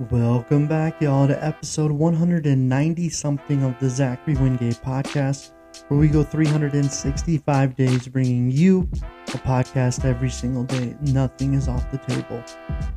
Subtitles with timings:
[0.00, 5.52] Welcome back, y'all, to episode 190 something of the Zachary Wingate podcast,
[5.86, 8.88] where we go 365 days bringing you
[9.28, 10.96] a podcast every single day.
[11.00, 12.42] Nothing is off the table.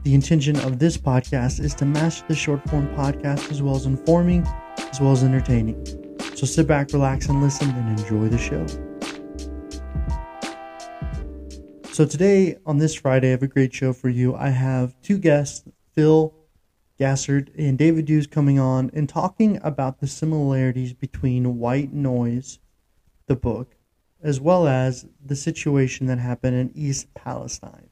[0.01, 3.85] The intention of this podcast is to match the short form podcast as well as
[3.85, 4.43] informing,
[4.79, 5.85] as well as entertaining.
[6.33, 8.65] So sit back, relax, and listen and enjoy the show.
[11.93, 14.35] So, today on this Friday, I have a great show for you.
[14.35, 16.33] I have two guests, Phil
[16.99, 22.59] Gassert and David Gooze coming on and talking about the similarities between White Noise,
[23.27, 23.75] the book,
[24.23, 27.89] as well as the situation that happened in East Palestine.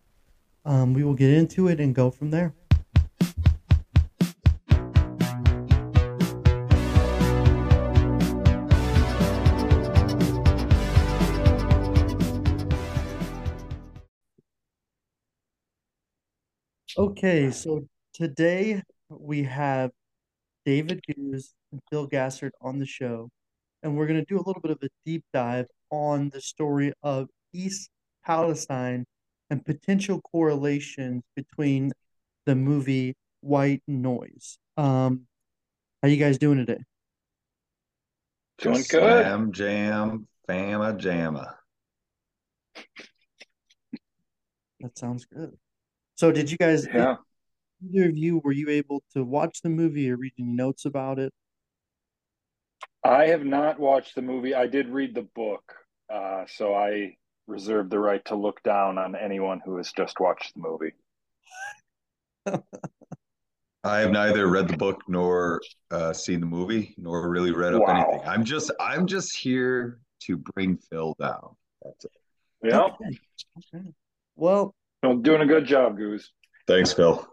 [0.65, 2.53] Um, we will get into it and go from there.
[16.97, 19.91] Okay, so today we have
[20.65, 23.29] David Gooze and Phil Gassert on the show,
[23.83, 26.93] and we're going to do a little bit of a deep dive on the story
[27.03, 27.89] of East
[28.25, 29.05] Palestine
[29.49, 31.91] and potential correlations between
[32.45, 34.57] the movie White Noise.
[34.77, 35.27] Um,
[36.01, 36.79] how you guys doing today?
[38.57, 38.85] Doing good.
[38.85, 41.53] Slam jam, fama jamma.
[44.79, 45.57] That sounds good.
[46.15, 47.15] So, did you guys, Yeah.
[47.83, 51.19] Either of you, were you able to watch the movie or read any notes about
[51.19, 51.33] it?
[53.03, 54.55] I have not watched the movie.
[54.55, 55.63] I did read the book,
[56.11, 57.15] uh, so I
[57.47, 60.93] reserve the right to look down on anyone who has just watched the movie.
[63.83, 65.61] I have neither read the book nor
[65.91, 67.93] uh, seen the movie, nor really read up Wow.
[68.09, 68.27] anything.
[68.27, 71.55] I'm just I'm just here to bring Phil down.
[71.83, 72.11] That's it.
[72.63, 73.19] Yeah, Okay.
[73.75, 73.85] Okay.
[74.35, 76.31] Well, well, doing a good job, Goose.
[76.65, 77.27] Thanks, Phil.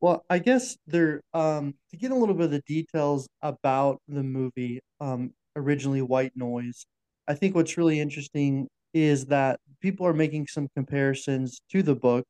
[0.00, 4.22] Well, I guess there um to get a little bit of the details about the
[4.22, 6.84] movie, um originally White Noise.
[7.28, 12.24] I think what's really interesting is that people are making some comparisons to the book,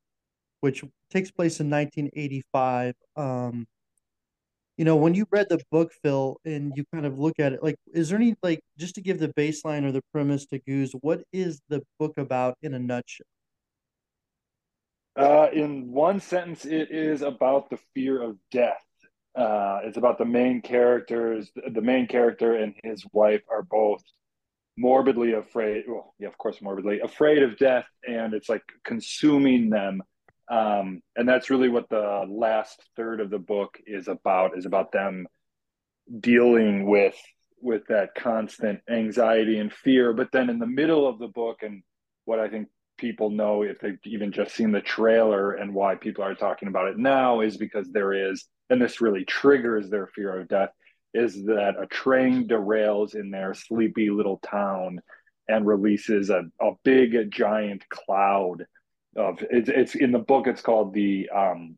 [0.61, 2.95] which takes place in 1985.
[3.17, 3.67] Um,
[4.77, 7.63] you know, when you read the book, Phil, and you kind of look at it,
[7.63, 10.93] like, is there any like just to give the baseline or the premise to Goose,
[11.03, 13.27] what is the book about in a nutshell?
[15.17, 18.83] Uh, in one sentence, it is about the fear of death.
[19.37, 21.51] Uh, it's about the main characters.
[21.55, 24.03] The main character and his wife are both
[24.77, 25.85] morbidly afraid.
[25.87, 30.03] Well, yeah, of course, morbidly afraid of death, and it's like consuming them.
[30.51, 34.57] Um, and that's really what the last third of the book is about.
[34.57, 35.27] Is about them
[36.21, 37.17] dealing with
[37.61, 40.13] with that constant anxiety and fear.
[40.13, 41.83] But then in the middle of the book, and
[42.25, 42.69] what I think
[43.03, 46.87] people know if they've even just seen the trailer and why people are talking about
[46.89, 50.71] it now is because there is, and this really triggers their fear of death,
[51.13, 55.01] is that a train derails in their sleepy little town
[55.49, 58.65] and releases a, a big giant cloud
[59.17, 61.77] of it's, it's in the book it's called the um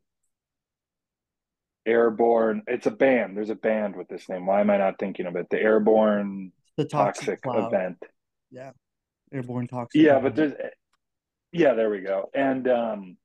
[1.86, 5.26] airborne it's a band there's a band with this name why am i not thinking
[5.26, 7.98] of it the airborne The toxic toxic event
[8.52, 8.70] Yeah.
[9.32, 10.00] Airborne toxic.
[10.00, 10.22] yeah event.
[10.24, 10.52] but there's
[11.54, 13.18] yeah there we go and um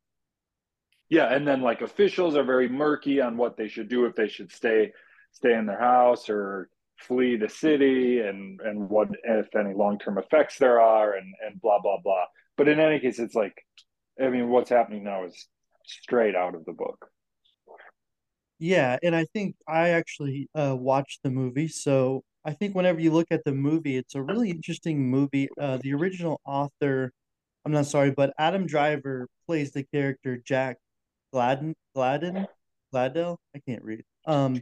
[1.10, 4.28] yeah and then like officials are very murky on what they should do if they
[4.28, 4.92] should stay
[5.32, 6.70] stay in their house or
[7.00, 11.80] flee the city and and what if any long-term effects there are and and blah
[11.82, 12.26] blah blah
[12.58, 13.56] but in any case it's like
[14.24, 15.48] i mean what's happening now is
[15.86, 17.08] straight out of the book
[18.60, 21.68] Yeah, and I think I actually uh, watched the movie.
[21.70, 25.50] So I think whenever you look at the movie, it's a really interesting movie.
[25.60, 27.14] Uh, the original author,
[27.66, 30.78] I'm not sorry, but Adam Driver plays the character Jack
[31.34, 32.48] Gladden, Gladden,
[32.94, 33.38] Gladdell.
[33.56, 34.04] I can't read.
[34.26, 34.62] Um,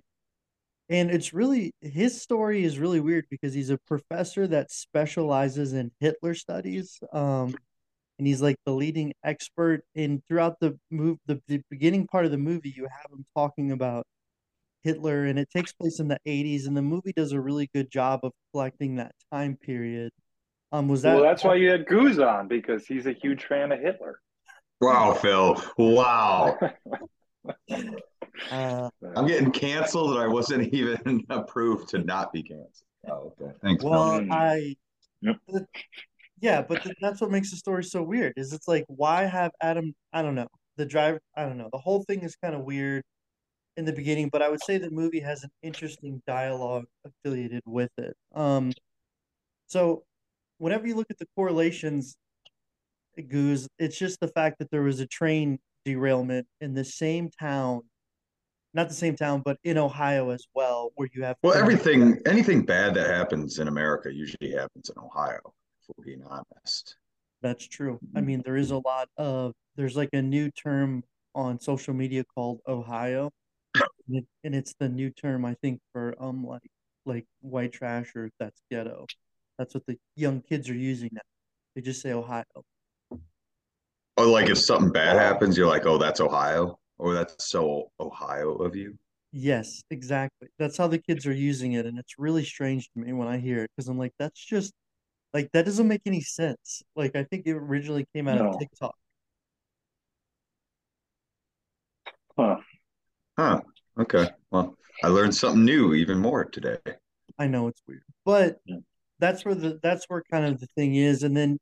[0.89, 5.91] and it's really his story is really weird because he's a professor that specializes in
[5.99, 6.99] Hitler studies.
[7.11, 7.55] Um,
[8.17, 12.31] and he's like the leading expert in throughout the move the, the beginning part of
[12.31, 14.05] the movie you have him talking about
[14.83, 17.91] Hitler and it takes place in the 80s and the movie does a really good
[17.91, 20.11] job of collecting that time period.
[20.71, 23.71] Um was that well that's why you had goose on because he's a huge fan
[23.71, 24.19] of hitler
[24.79, 25.59] Wow, Phil.
[25.77, 26.57] Wow.
[28.51, 32.71] uh I'm getting canceled and I wasn't even approved to not be canceled.
[33.09, 33.53] Oh, okay.
[33.63, 34.31] Thanks, well Mm.
[34.31, 34.75] I
[35.21, 35.37] Yep.
[35.47, 35.65] but-
[36.39, 39.51] yeah, but th- that's what makes the story so weird is it's like why have
[39.61, 40.47] Adam I don't know.
[40.75, 41.69] The driver I don't know.
[41.71, 43.03] The whole thing is kind of weird
[43.77, 47.89] in the beginning, but I would say the movie has an interesting dialogue affiliated with
[47.97, 48.15] it.
[48.35, 48.71] Um,
[49.65, 50.03] so
[50.57, 52.15] whenever you look at the correlations,
[53.27, 57.81] Goose, it's just the fact that there was a train derailment in the same town
[58.77, 62.63] not the same town, but in Ohio as well, where you have well everything anything
[62.63, 65.39] bad that happens in America usually happens in Ohio.
[65.43, 66.95] If we're being honest.
[67.41, 67.99] That's true.
[68.15, 72.23] I mean, there is a lot of there's like a new term on social media
[72.35, 73.31] called Ohio,
[74.09, 76.69] and, and it's the new term I think for um like
[77.05, 79.07] like white trash or that's ghetto.
[79.57, 81.21] That's what the young kids are using now.
[81.75, 82.43] They just say Ohio.
[84.17, 88.53] Oh, like if something bad happens, you're like, oh, that's Ohio, or that's so Ohio
[88.55, 88.97] of you.
[89.31, 90.47] Yes, exactly.
[90.57, 93.37] That's how the kids are using it, and it's really strange to me when I
[93.37, 94.73] hear it because I'm like, that's just
[95.33, 96.81] like that doesn't make any sense.
[96.95, 98.49] Like I think it originally came out No.
[98.53, 98.95] of TikTok.
[102.37, 102.57] Huh.
[103.37, 103.61] Huh.
[103.99, 104.29] Okay.
[104.51, 106.77] Well, I learned something new even more today.
[107.37, 108.77] I know it's weird, but Yeah.
[109.19, 111.23] That's where the that's where kind of the thing is.
[111.23, 111.57] And then,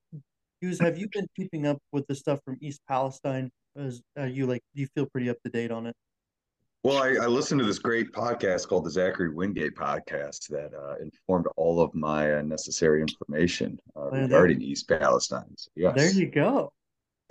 [0.64, 3.50] Gooze, have you been keeping up with the stuff from East Palestine?
[3.78, 5.96] As are you like, do you feel pretty up to date on it?
[6.84, 10.98] Well, I, I listened to this great podcast called the Zachary Wingate podcast that uh,
[11.02, 15.52] informed all of my uh, necessary information uh, there- regarding East Palestine.
[15.58, 15.96] So, yes.
[15.96, 16.72] There you go.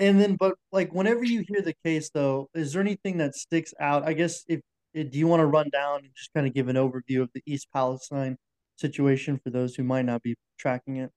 [0.01, 3.73] And then, but like, whenever you hear the case, though, is there anything that sticks
[3.79, 4.03] out?
[4.03, 4.61] I guess if,
[4.93, 7.31] if do you want to run down and just kind of give an overview of
[7.33, 8.37] the East Palestine
[8.77, 11.11] situation for those who might not be tracking it?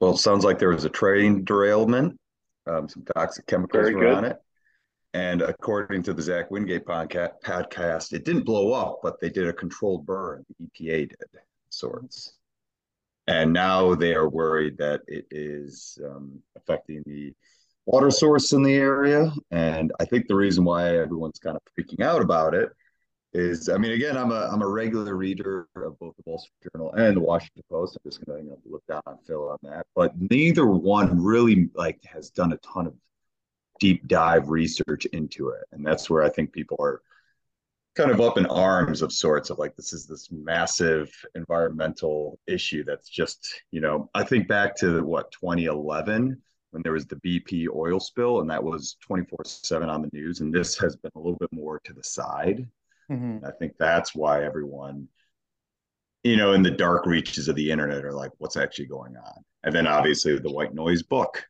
[0.00, 2.18] Well, it sounds like there was a train derailment.
[2.66, 4.14] Um, some toxic chemicals Very were good.
[4.14, 4.36] on it.
[5.14, 9.52] And according to the Zach Wingate podcast, it didn't blow up, but they did a
[9.52, 10.44] controlled burn.
[10.58, 11.18] The EPA did
[11.70, 12.34] sorts.
[13.26, 17.34] And now they are worried that it is um, affecting the
[17.86, 19.32] water source in the area.
[19.50, 22.70] And I think the reason why everyone's kind of freaking out about it
[23.32, 26.72] is, I mean, again, I'm a I'm a regular reader of both the Wall Street
[26.72, 27.96] Journal and the Washington Post.
[27.96, 31.22] I'm just going to you know, look down on Phil on that, but neither one
[31.22, 32.94] really like has done a ton of
[33.80, 37.02] deep dive research into it, and that's where I think people are
[37.94, 42.84] kind of up in arms of sorts of like this is this massive environmental issue
[42.84, 46.40] that's just you know I think back to what 2011
[46.70, 50.40] when there was the BP oil spill and that was 24 7 on the news.
[50.40, 52.68] And this has been a little bit more to the side
[53.08, 53.44] Mhm.
[53.44, 55.08] I think that's why everyone,
[56.24, 59.44] you know, in the dark reaches of the internet are like, what's actually going on?
[59.64, 61.44] And then obviously the white noise book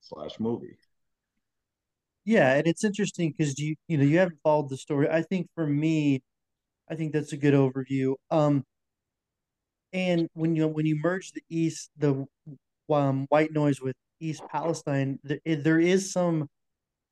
[0.00, 0.78] slash movie.
[2.24, 5.08] Yeah, and it's interesting because you you know you haven't followed the story.
[5.08, 6.22] I think for me,
[6.90, 8.16] I think that's a good overview.
[8.30, 8.64] Um,
[9.92, 12.24] and when you when you merge the East, the
[12.90, 16.48] um, white noise with East Palestine, there, there is some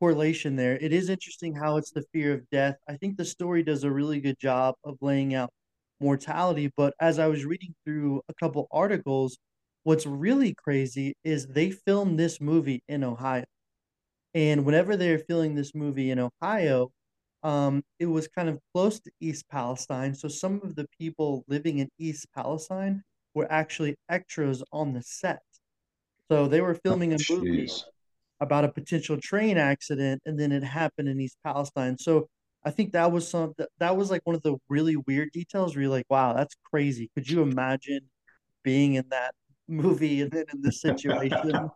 [0.00, 0.77] correlation there.
[0.77, 2.77] It is interesting how it's the fear of death.
[2.89, 5.50] I think the story does a really good job of laying out
[6.00, 6.71] mortality.
[6.77, 9.39] But as I was reading through a couple articles,
[9.85, 13.45] what's really crazy is they filmed this movie in Ohio.
[14.35, 16.91] And whenever they're filming this movie in Ohio,
[17.43, 20.15] um, it was kind of close to East Palestine.
[20.15, 23.03] So some of the people living in East Palestine
[23.35, 25.43] were actually extras on the set.
[26.31, 27.83] So they were filming a movie Jeez.
[28.40, 31.99] About a potential train accident, and then it happened in East Palestine.
[31.99, 32.29] So
[32.64, 35.82] I think that was some that, was like one of the really weird details where
[35.82, 37.11] you're like, wow, that's crazy.
[37.14, 38.00] Could you imagine
[38.62, 39.35] being in that
[39.69, 41.70] movie and then in this situation?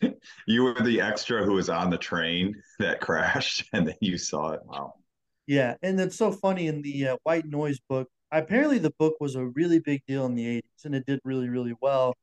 [0.46, 4.52] you were the extra who was on the train that crashed and then you saw
[4.52, 4.60] it.
[4.64, 4.94] Wow.
[5.46, 8.08] Yeah, and it's so funny in the uh, White Noise book.
[8.30, 11.48] Apparently, the book was a really big deal in the '80s, and it did really,
[11.48, 12.14] really well.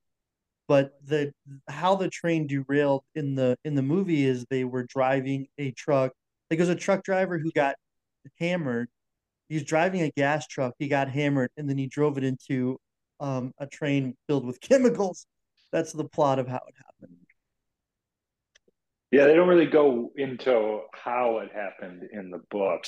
[0.68, 1.32] But the
[1.70, 6.12] how the train derailed in the in the movie is they were driving a truck.
[6.50, 7.76] Like, it was a truck driver who got
[8.40, 8.90] hammered.
[9.50, 10.74] He was driving a gas truck.
[10.80, 12.80] He got hammered, and then he drove it into
[13.20, 15.28] um, a train filled with chemicals.
[15.72, 17.18] That's the plot of how it happened.
[19.12, 22.86] Yeah, they don't really go into how it happened in the book.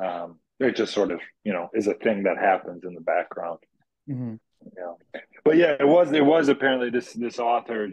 [0.00, 3.58] Um, it just sort of, you know, is a thing that happens in the background.
[4.06, 4.34] hmm
[4.76, 4.94] Yeah,
[5.44, 7.88] but yeah, it was it was apparently this this author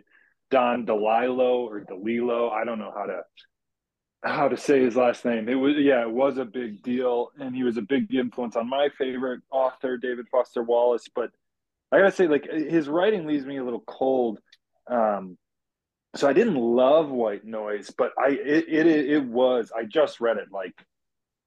[0.51, 2.51] Don DeLillo or DeLillo.
[2.51, 3.21] I don't know how to
[4.23, 5.47] how to say his last name.
[5.47, 8.69] It was yeah, it was a big deal, and he was a big influence on
[8.69, 11.07] my favorite author, David Foster Wallace.
[11.13, 11.31] But
[11.91, 14.39] I gotta say, like his writing leaves me a little cold.
[14.89, 15.37] Um,
[16.15, 20.37] so I didn't love White Noise, but I it it, it was I just read
[20.37, 20.73] it like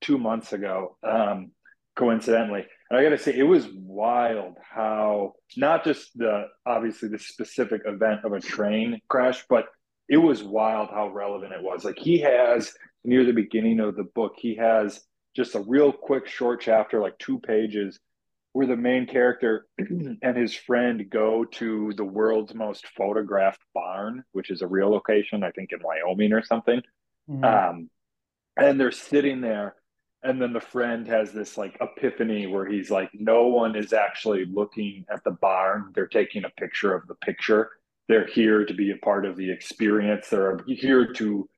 [0.01, 1.51] two months ago, um,
[1.97, 7.19] coincidentally, and I got to say it was wild how not just the obviously the
[7.19, 9.67] specific event of a train crash, but
[10.09, 11.85] it was wild how relevant it was.
[11.85, 12.73] Like he has
[13.05, 15.01] near the beginning of the book, he has
[15.37, 17.99] just a real quick short chapter, like two pages,
[18.53, 24.51] where the main character and his friend go to the world's most photographed barn, which
[24.51, 26.81] is a real location, I think in Wyoming or something.
[27.29, 27.45] Mhm.
[27.45, 27.91] Um,
[28.57, 29.77] and they're sitting there
[30.29, 34.45] and then the friend has this like epiphany where he's like no one is actually
[34.45, 35.91] looking at the barn.
[35.95, 37.71] They're taking a picture of the picture.
[38.09, 40.29] They're here to be a part of the experience.
[40.29, 41.49] They're here to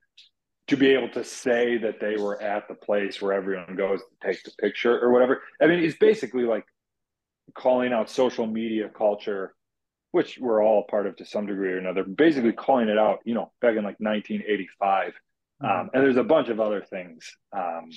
[0.67, 4.27] to be able to say that they were at the place where everyone goes to
[4.27, 5.41] take the picture or whatever.
[5.61, 6.63] I mean it's basically like
[7.53, 9.53] calling out social media culture
[10.11, 13.33] which we're all part of to some degree or another basically calling it out you
[13.33, 15.65] know back in like 1985 mm-hmm.
[15.65, 17.89] um, and there's a bunch of other things um,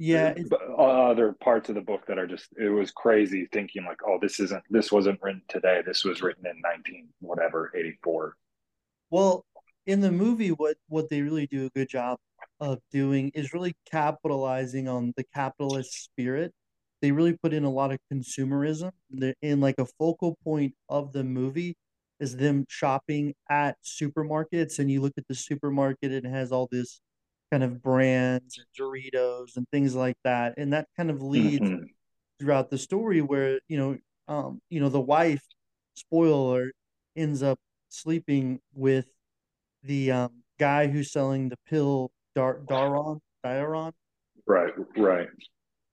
[0.00, 3.98] yeah uh, other parts of the book that are just it was crazy thinking like
[4.08, 5.82] oh this isn't this wasn't written today.
[5.84, 8.34] This was written in 19 whatever 84
[9.10, 9.44] well
[9.84, 12.18] in the movie what what they really do a good job
[12.60, 16.54] of doing is really capitalizing on the capitalist spirit.
[17.02, 18.92] They really put in a lot of consumerism.
[19.42, 21.76] In like a focal point of the movie
[22.20, 27.00] is them shopping at supermarkets and you look at the supermarket it has all this
[27.50, 30.54] kind of brands and Doritos and things like that.
[30.56, 31.84] And that kind of leads mm-hmm.
[32.38, 35.42] throughout the story where, you know, um, you know, the wife,
[35.94, 36.72] spoiler,
[37.16, 39.06] ends up sleeping with
[39.82, 43.92] the um, guy who's selling the pill Dar- Daron, Daron.
[44.46, 45.28] Right, right.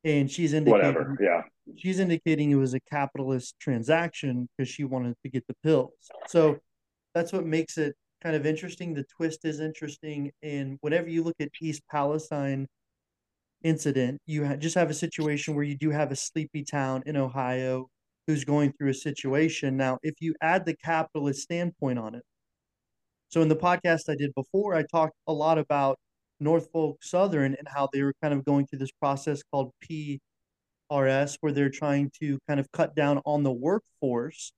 [0.04, 1.42] And she's indicating whatever, yeah.
[1.76, 5.92] She's indicating it was a capitalist transaction because she wanted to get the pills.
[6.28, 6.60] So
[7.14, 8.94] that's what makes it kind of interesting.
[8.94, 10.32] The twist is interesting.
[10.42, 12.68] And whenever you look at East Palestine
[13.64, 17.18] incident, you ha- just have a situation where you do have a sleepy town in
[17.18, 17.88] Ohio
[18.28, 19.78] who's going through a situation.
[19.78, 22.24] Now, if you add the capitalist standpoint on it,
[23.30, 25.98] so in the podcast I did before, I talked a lot about
[26.40, 31.52] Norfolk Southern and how they were kind of going through this process called PRS, where
[31.52, 34.54] they're trying to kind of cut down on the workforce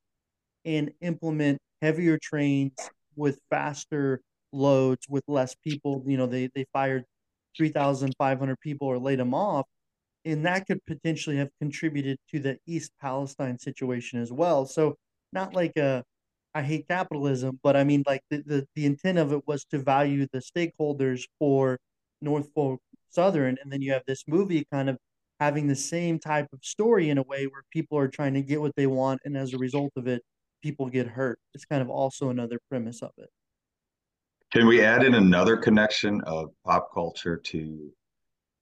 [0.66, 2.74] and implement heavier trains
[3.20, 4.22] with faster
[4.54, 6.04] loads with less people.
[6.08, 7.06] You know, they they fired
[7.58, 9.68] three thousand five hundred people or laid them off,
[10.26, 14.66] and that could potentially have contributed to the East Palestine situation as well.
[14.66, 14.96] So
[15.34, 16.04] not like a
[16.56, 19.80] I hate capitalism, but I mean like the, the, the intent of it was to
[19.80, 21.80] value the stakeholders for
[22.22, 24.98] North Norfolk Southern, and then you have this movie kind of
[25.40, 28.62] having the same type of story in a way where people are trying to get
[28.62, 30.22] what they want, and as a result of it,
[30.62, 31.40] people get hurt.
[31.54, 33.30] It's kind of also another premise of it.
[34.52, 37.92] Can we add in another connection of pop culture to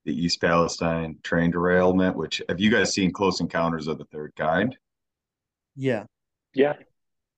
[0.06, 2.16] the East Palestine train derailment?
[2.16, 4.78] Which have you guys seen Close Encounters of the Third Kind?
[5.76, 6.04] Yeah.
[6.54, 6.74] Yeah.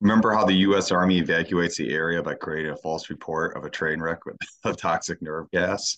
[0.02, 0.92] Remember how the U.S.
[0.92, 4.74] Army evacuates the area by creating a false report of a train wreck with a
[4.74, 5.98] toxic nerve gas?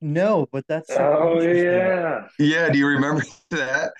[0.00, 2.68] No, but that's oh yeah, yeah.
[2.68, 3.92] Do you remember that?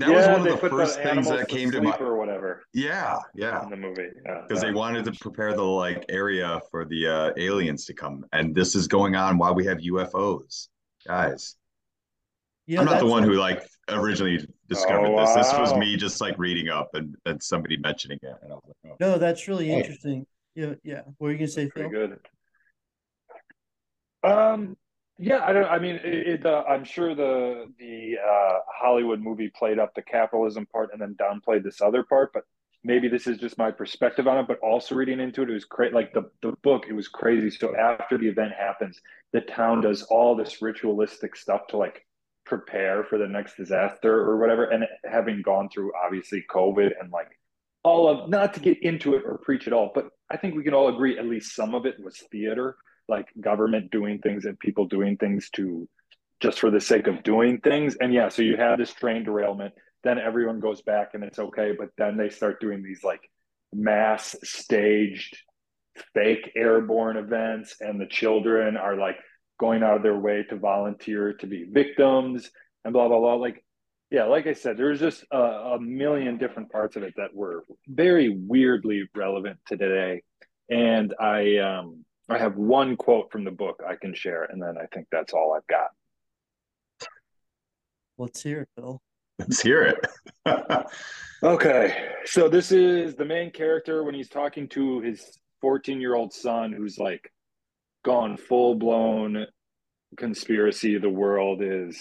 [0.00, 2.62] That yeah, was one of the first the things that came to, my or whatever.
[2.72, 3.62] Yeah, yeah.
[3.62, 4.70] In the movie, because yeah.
[4.70, 8.74] they wanted to prepare the like area for the uh, aliens to come, and this
[8.74, 10.68] is going on while we have UFOs,
[11.06, 11.54] guys.
[12.66, 15.36] Yeah, I'm not the one who like originally discovered oh, this.
[15.36, 15.36] Wow.
[15.36, 18.62] This was me just like reading up and, and somebody mentioning it, and I was
[18.66, 18.96] like, oh.
[19.00, 20.24] No, that's really interesting.
[20.54, 21.02] Yeah, yeah.
[21.18, 21.90] What were you gonna say, Phil?
[21.90, 22.18] Pretty good.
[24.22, 24.76] Um,
[25.20, 25.66] yeah, I don't.
[25.66, 26.28] I mean, it.
[26.28, 31.00] it uh, I'm sure the the uh, Hollywood movie played up the capitalism part and
[31.00, 32.32] then downplayed this other part.
[32.32, 32.44] But
[32.82, 34.48] maybe this is just my perspective on it.
[34.48, 35.94] But also reading into it, it was crazy.
[35.94, 37.50] Like the the book, it was crazy.
[37.50, 38.98] So after the event happens,
[39.34, 42.06] the town does all this ritualistic stuff to like
[42.46, 44.64] prepare for the next disaster or whatever.
[44.64, 47.28] And having gone through obviously COVID and like
[47.82, 50.64] all of not to get into it or preach it all, but I think we
[50.64, 52.76] can all agree at least some of it was theater
[53.10, 55.88] like government doing things and people doing things to
[56.40, 57.96] just for the sake of doing things.
[58.00, 61.72] And yeah, so you have this train derailment, then everyone goes back and it's okay,
[61.78, 63.20] but then they start doing these like
[63.72, 65.36] mass staged
[66.14, 69.16] fake airborne events and the children are like
[69.58, 72.50] going out of their way to volunteer to be victims
[72.84, 73.34] and blah blah blah.
[73.34, 73.62] Like
[74.10, 77.64] yeah like i said there's just a, a million different parts of it that were
[77.86, 80.22] very weirdly relevant to today.
[80.70, 84.76] And i um I have one quote from the book I can share, and then
[84.78, 85.88] I think that's all I've got.
[88.18, 89.00] Let's hear it, Bill.
[89.38, 90.86] Let's hear it.
[91.42, 92.08] okay.
[92.26, 96.72] So this is the main character when he's talking to his 14 year old son
[96.72, 97.32] who's like
[98.04, 99.46] gone full blown
[100.16, 100.98] conspiracy.
[100.98, 102.00] The world is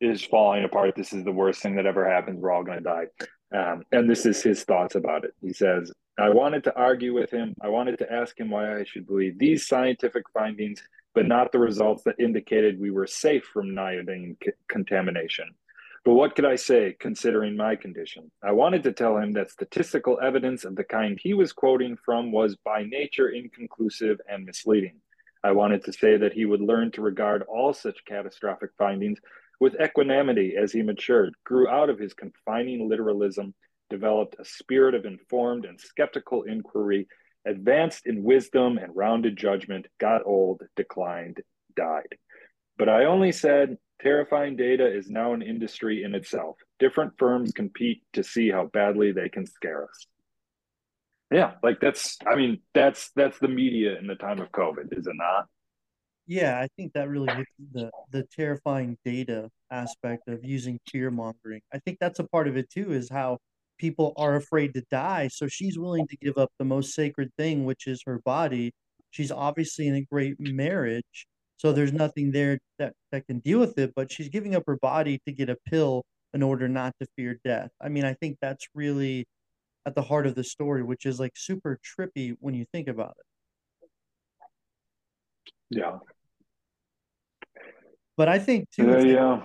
[0.00, 0.96] is falling apart.
[0.96, 2.40] This is the worst thing that ever happens.
[2.40, 3.04] We're all going to die.
[3.52, 5.34] Um, and this is his thoughts about it.
[5.40, 7.54] He says, I wanted to argue with him.
[7.60, 10.82] I wanted to ask him why I should believe these scientific findings,
[11.14, 15.46] but not the results that indicated we were safe from iodine c- contamination.
[16.04, 18.30] But what could I say, considering my condition?
[18.42, 22.30] I wanted to tell him that statistical evidence of the kind he was quoting from
[22.30, 25.00] was by nature inconclusive and misleading.
[25.42, 29.18] I wanted to say that he would learn to regard all such catastrophic findings
[29.64, 33.54] with equanimity as he matured, grew out of his confining literalism,
[33.88, 37.08] developed a spirit of informed and skeptical inquiry,
[37.46, 41.40] advanced in wisdom and rounded judgment, got old, declined,
[41.74, 42.14] died.
[42.76, 46.58] But I only said terrifying data is now an industry in itself.
[46.78, 50.06] Different firms compete to see how badly they can scare us
[51.30, 55.06] yeah like that's i mean that's that's the media in the time of covid is
[55.06, 55.46] it not
[56.26, 57.28] yeah i think that really
[57.72, 62.56] the the terrifying data aspect of using fear mongering i think that's a part of
[62.56, 63.38] it too is how
[63.78, 67.64] people are afraid to die so she's willing to give up the most sacred thing
[67.64, 68.72] which is her body
[69.10, 71.26] she's obviously in a great marriage
[71.56, 74.78] so there's nothing there that that can deal with it but she's giving up her
[74.80, 78.36] body to get a pill in order not to fear death i mean i think
[78.40, 79.26] that's really
[79.86, 83.14] at the heart of the story, which is like super trippy when you think about
[83.18, 83.90] it.
[85.70, 85.98] Yeah.
[88.16, 88.88] But I think too.
[88.88, 89.42] Yeah, yeah.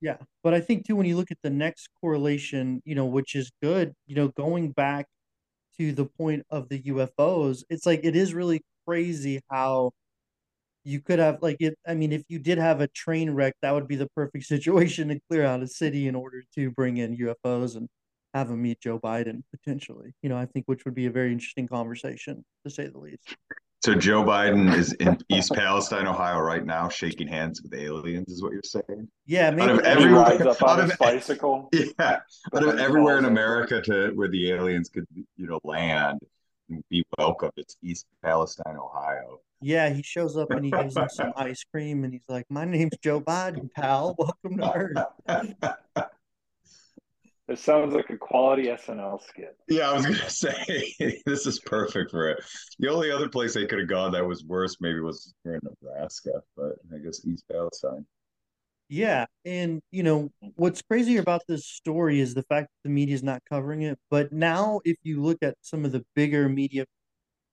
[0.00, 0.16] Yeah.
[0.42, 3.50] But I think too, when you look at the next correlation, you know, which is
[3.62, 5.06] good, you know, going back
[5.78, 9.92] to the point of the UFOs, it's like it is really crazy how
[10.84, 13.74] you could have like it i mean if you did have a train wreck that
[13.74, 17.16] would be the perfect situation to clear out a city in order to bring in
[17.16, 17.88] ufos and
[18.36, 20.12] have them meet Joe Biden potentially.
[20.22, 23.34] You know, I think which would be a very interesting conversation to say the least.
[23.82, 28.28] So Joe Biden is in East Palestine, Ohio, right now, shaking hands with aliens.
[28.32, 29.08] Is what you're saying?
[29.26, 31.68] Yeah, maybe out of everywhere, up on his bicycle.
[31.72, 32.20] Yeah,
[32.54, 36.20] out of everywhere in America to where the aliens could, you know, land
[36.68, 37.50] and be welcome.
[37.56, 39.40] It's East Palestine, Ohio.
[39.60, 42.64] Yeah, he shows up and he gives him some ice cream, and he's like, "My
[42.64, 44.14] name's Joe Biden, pal.
[44.18, 46.06] Welcome to Earth."
[47.48, 49.56] It sounds like a quality SNL skit.
[49.68, 52.44] Yeah, I was gonna say this is perfect for it.
[52.80, 55.60] The only other place they could have gone that was worse maybe was here in
[55.62, 58.04] Nebraska, but I guess East Palestine.
[58.88, 63.14] Yeah, and you know what's crazy about this story is the fact that the media
[63.14, 63.98] is not covering it.
[64.10, 66.84] But now, if you look at some of the bigger media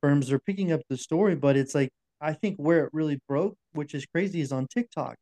[0.02, 1.36] firms, they're picking up the story.
[1.36, 1.90] But it's like
[2.22, 5.18] I think where it really broke, which is crazy, is on TikTok.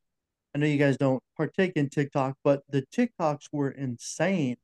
[0.53, 4.57] I know you guys don't partake in TikTok, but the TikToks were insane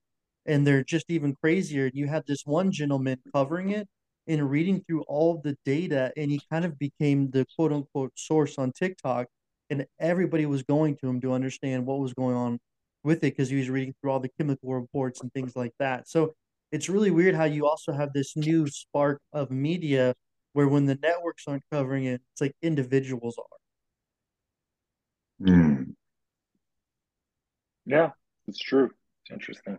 [0.45, 1.91] and they're just even crazier.
[1.93, 3.87] You had this one gentleman covering it
[4.27, 8.57] and reading through all the data, and he kind of became the quote unquote source
[8.57, 9.27] on TikTok.
[9.69, 12.59] And everybody was going to him to understand what was going on
[13.03, 16.07] with it because he was reading through all the chemical reports and things like that.
[16.09, 16.35] So
[16.71, 20.13] it's really weird how you also have this new spark of media
[20.53, 23.57] where when the networks aren't covering it, it's like individuals are.
[25.41, 25.93] Mm.
[27.85, 28.11] Yeah,
[28.47, 28.91] it's true.
[29.23, 29.77] It's interesting.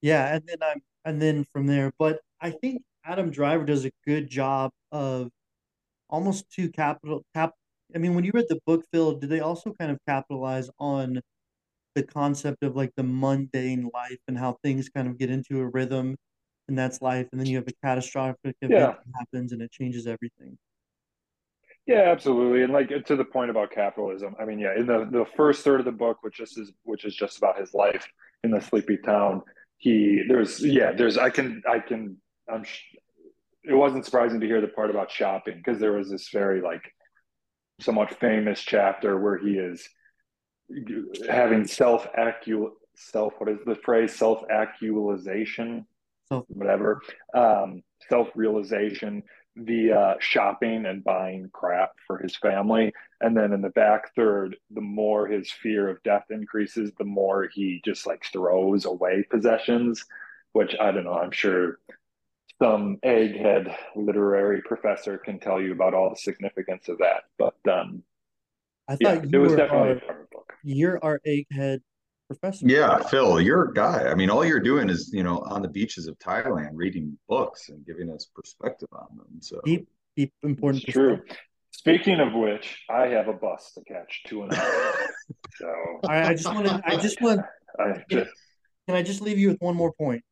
[0.00, 3.90] Yeah, and then I'm and then from there, but I think Adam Driver does a
[4.06, 5.30] good job of
[6.08, 7.52] almost too capital cap.
[7.94, 11.20] I mean, when you read the book, Phil, did they also kind of capitalize on
[11.94, 15.66] the concept of like the mundane life and how things kind of get into a
[15.66, 16.16] rhythm,
[16.68, 18.86] and that's life, and then you have a catastrophic event yeah.
[18.86, 20.56] that happens and it changes everything.
[21.86, 22.62] Yeah, absolutely.
[22.62, 25.80] And like to the point about capitalism, I mean, yeah, in the, the first third
[25.80, 28.08] of the book, which just is which is just about his life
[28.42, 29.42] in the sleepy town,
[29.76, 32.16] he there's yeah, there's I can I can
[32.50, 32.64] I'm
[33.64, 36.82] it wasn't surprising to hear the part about shopping because there was this very like
[37.80, 39.88] somewhat famous chapter where he is
[41.28, 45.86] having self accu self what is the phrase self actualization
[46.48, 47.00] whatever
[47.34, 49.22] um self realization
[49.56, 52.92] via shopping and buying crap for his family.
[53.20, 57.48] And then in the back third, the more his fear of death increases, the more
[57.52, 60.04] he just like throws away possessions,
[60.52, 61.78] which I don't know, I'm sure
[62.60, 67.24] some egghead literary professor can tell you about all the significance of that.
[67.38, 68.02] But um
[68.88, 70.52] I thought yeah, it was definitely our, a book.
[70.62, 71.80] You're our egghead
[72.26, 72.66] professor.
[72.66, 74.08] Yeah, Phil, you're a guy.
[74.08, 77.68] I mean, all you're doing is, you know, on the beaches of Thailand reading books
[77.68, 79.40] and giving us perspective on them.
[79.40, 80.84] So deep, deep important.
[80.84, 81.20] It's true.
[81.70, 84.94] Speaking of which, I have a bus to catch two and a half.
[85.56, 85.74] so
[86.08, 86.82] I, I just want to.
[86.84, 87.40] I just want.
[87.78, 88.30] I just,
[88.86, 90.22] can I just leave you with one more point?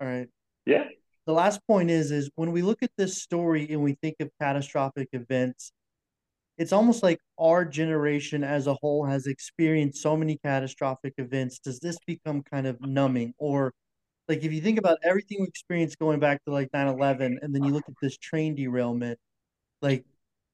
[0.00, 0.28] All right.
[0.66, 0.84] Yeah.
[1.26, 4.30] The last point is is when we look at this story and we think of
[4.40, 5.70] catastrophic events,
[6.60, 11.58] it's almost like our generation as a whole has experienced so many catastrophic events.
[11.58, 13.32] Does this become kind of numbing?
[13.38, 13.72] Or
[14.28, 17.64] like if you think about everything we experienced going back to like 9-11 and then
[17.64, 19.18] you look at this train derailment,
[19.80, 20.04] like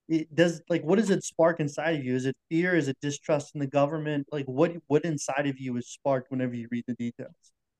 [0.09, 2.15] it does like what does it spark inside of you?
[2.15, 2.77] Is it fear?
[2.77, 4.29] Is it distrust in the government?
[4.31, 7.35] Like what what inside of you is sparked whenever you read the details?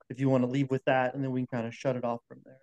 [0.09, 2.03] If you want to leave with that and then we can kind of shut it
[2.03, 2.59] off from there.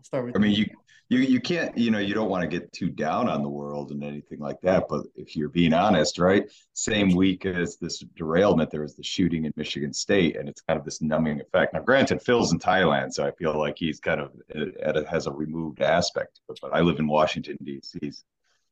[0.00, 0.36] I'll start with.
[0.36, 0.66] I mean, you.
[1.10, 3.90] you you can't you know you don't want to get too down on the world
[3.90, 6.44] and anything like that but if you're being honest right?
[6.72, 10.78] Same week as this derailment there was the shooting in michigan state and it's kind
[10.78, 11.74] of this numbing effect.
[11.74, 15.04] Now granted phil's in thailand so i feel like he's kind of uh, at a,
[15.08, 18.12] has a removed aspect but, but i live in washington d.c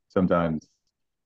[0.09, 0.69] sometimes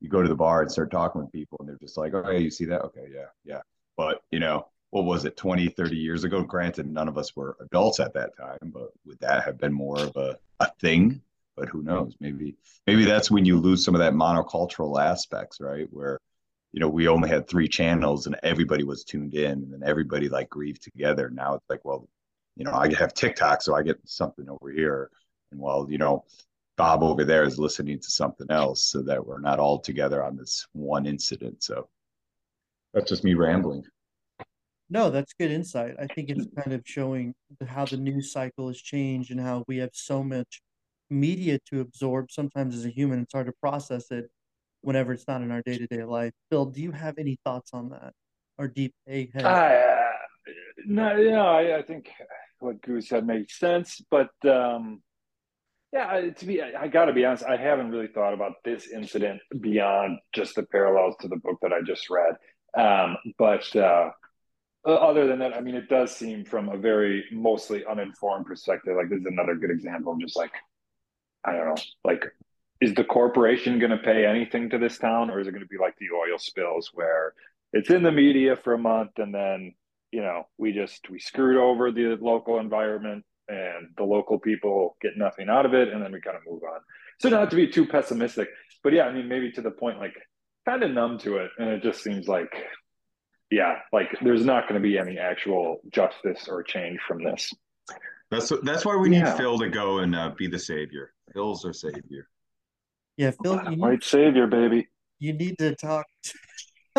[0.00, 2.24] you go to the bar and start talking with people and they're just like oh
[2.24, 2.80] hey you see that?
[2.82, 3.60] Okay yeah yeah.
[3.98, 6.42] But you know what was it 20 30 years ago?
[6.42, 9.98] Granted none of us were adults at that time but would that have been more
[9.98, 11.20] of a, a thing?
[11.56, 12.14] But who knows?
[12.20, 15.88] Maybe maybe that's when you lose some of that monocultural aspects right?
[15.90, 16.20] Where
[16.72, 20.28] you know we only had three channels and everybody was tuned in and then everybody
[20.28, 21.30] like grieved together.
[21.30, 22.06] Now it's like well
[22.56, 25.10] you know i have tiktok so i get something over here.
[25.52, 26.24] And while you know
[26.76, 30.36] bob over there is listening to something else so that we're not all together on
[30.36, 31.62] this one incident.
[31.62, 31.88] So
[32.92, 33.84] that's just me rambling
[34.92, 35.94] no, that's good insight.
[35.98, 37.34] I think it's kind of showing
[37.66, 40.60] how the news cycle has changed and how we have so much
[41.08, 42.30] media to absorb.
[42.30, 44.30] Sometimes as a human, it's hard to process it
[44.82, 46.32] whenever it's not in our day to day life.
[46.50, 48.12] Phil, do you have any thoughts on that?
[48.58, 49.44] Or deep egghead?
[49.44, 50.10] Uh,
[50.84, 52.10] no, yeah, I, I think
[52.60, 55.02] what Goose said makes sense, but um,
[55.90, 58.88] yeah, to be, I, I got to be honest, I haven't really thought about this
[58.88, 62.34] incident beyond just the parallels to the book that I just read.
[62.76, 64.10] Um, but uh,
[64.86, 68.96] Uh, other than that, I mean, it does seem from a very mostly uninformed perspective.
[68.96, 70.52] Like this is another good example of just like,
[71.44, 72.24] I don't know, like,
[72.80, 75.68] is the corporation going to pay anything to this town, or is it going to
[75.68, 77.32] be like the oil spills where
[77.72, 79.72] it's in the media for a month and then
[80.10, 85.12] you know we just we screwed over the local environment and the local people get
[85.16, 86.80] nothing out of it, and then we kind of move on.
[87.20, 88.48] So not to be too pessimistic,
[88.82, 90.14] but yeah, I mean, maybe to the point like
[90.66, 92.52] kind of numb to it, and it just seems like
[93.52, 97.52] yeah, like there's not going to be any actual justice or change from this.
[98.30, 99.36] That's that's why we need yeah.
[99.36, 101.12] Phil to go and uh, be the savior.
[101.34, 102.28] Phil's our savior.
[103.18, 104.88] Yeah, Phil, you white need, savior, baby.
[105.18, 106.06] You need to talk.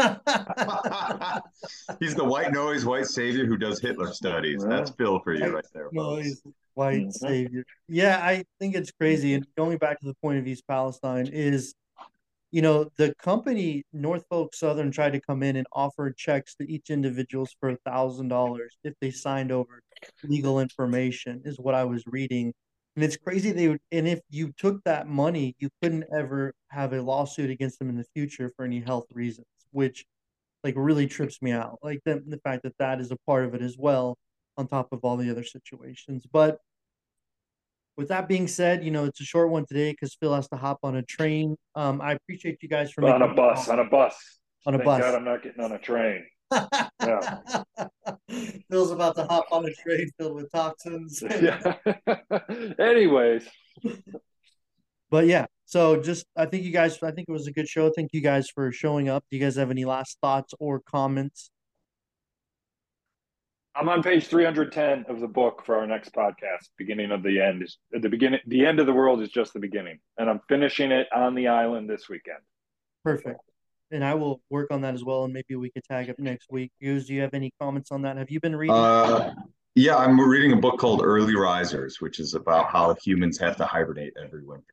[2.00, 4.64] he's the white noise white savior who does Hitler studies.
[4.64, 5.90] That's Phil for you right there.
[5.92, 6.44] Noise
[6.76, 7.10] white mm-hmm.
[7.10, 7.66] savior.
[7.88, 9.34] Yeah, I think it's crazy.
[9.34, 11.74] And going back to the point of East Palestine is
[12.54, 16.92] you know, the company Norfolk Southern tried to come in and offer checks to each
[16.92, 19.82] individuals for a thousand dollars if they signed over
[20.24, 22.54] legal information, is what I was reading.
[22.96, 26.94] And it's crazy they would and if you took that money, you couldn't ever have
[26.94, 30.06] a lawsuit against them in the future for any health reasons, which
[30.64, 31.80] like really trips me out.
[31.82, 34.16] Like the, the fact that that is a part of it as well,
[34.58, 36.28] on top of all the other situations.
[36.32, 36.60] But
[37.98, 40.56] with that being said, you know, it's a short one today because Phil has to
[40.56, 41.56] hop on a train.
[41.76, 44.16] Um, I appreciate you guys for on a bus, on a bus,
[44.66, 45.02] on a Thank bus.
[45.02, 46.26] God I'm not getting on a train.
[46.52, 47.40] yeah.
[48.70, 51.24] Phil's about to hop on a train filled with toxins.
[51.42, 51.76] yeah.
[52.80, 53.48] Anyways.
[55.10, 57.92] But yeah, so just I think you guys I think it was a good show.
[57.96, 59.24] Thank you guys for showing up.
[59.30, 61.52] Do you guys have any last thoughts or comments?
[63.76, 66.70] I'm on page 310 of the book for our next podcast.
[66.78, 68.40] Beginning of the end is the beginning.
[68.46, 71.48] The end of the world is just the beginning, and I'm finishing it on the
[71.48, 72.40] island this weekend.
[73.04, 73.40] Perfect.
[73.90, 76.52] And I will work on that as well, and maybe we could tag up next
[76.52, 76.72] week.
[76.82, 78.18] Gooze, do you have any comments on that?
[78.18, 78.76] Have you been reading?
[78.76, 79.34] Uh,
[79.76, 83.66] yeah, I'm reading a book called Early Risers, which is about how humans have to
[83.66, 84.66] hibernate every winter.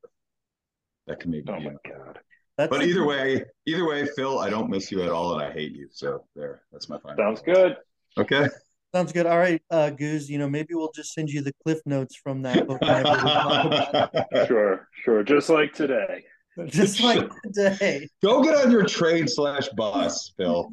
[1.07, 2.19] That can make oh my god.
[2.59, 5.53] That's but either way, either way, Phil, I don't miss you at all, and I
[5.53, 5.89] hate you.
[5.91, 7.17] So there, that's my final.
[7.17, 7.77] Sounds good.
[8.19, 8.47] Okay.
[8.95, 9.27] Sounds good.
[9.27, 10.29] All right, uh, Goose.
[10.29, 12.83] You know, maybe we'll just send you the cliff notes from that book.
[14.49, 15.23] sure, sure.
[15.23, 16.25] Just like today.
[16.67, 18.09] Just like today.
[18.23, 20.73] Go get on your train slash bus, Phil.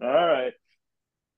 [0.00, 0.52] All right.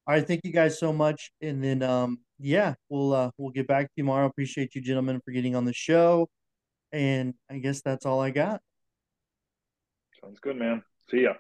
[0.06, 0.26] All right.
[0.26, 1.30] Thank you guys so much.
[1.40, 4.26] And then, um, yeah, we'll uh, we'll get back to you tomorrow.
[4.26, 6.28] Appreciate you, gentlemen, for getting on the show.
[6.92, 8.60] And I guess that's all I got.
[10.22, 10.82] Sounds good, man.
[11.10, 11.32] See ya.